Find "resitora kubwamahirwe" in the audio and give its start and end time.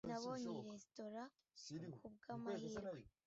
0.69-2.89